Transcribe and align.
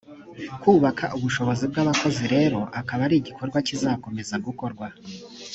kubaka 0.61 1.05
ubushobozi 1.17 1.63
bw 1.71 1.75
abakozi 1.83 2.23
rero 2.35 2.59
akaba 2.79 3.01
ari 3.07 3.15
igikorwa 3.19 3.57
kizakomeza 3.67 4.35
gukorwa 4.45 4.87